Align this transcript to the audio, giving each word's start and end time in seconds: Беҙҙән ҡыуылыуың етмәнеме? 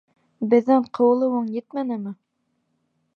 Беҙҙән 0.53 0.87
ҡыуылыуың 0.99 1.51
етмәнеме? 1.57 2.15